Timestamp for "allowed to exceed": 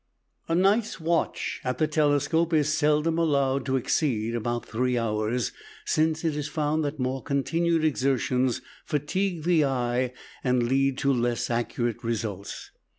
3.19-4.33